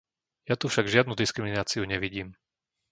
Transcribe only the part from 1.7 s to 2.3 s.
nevidím.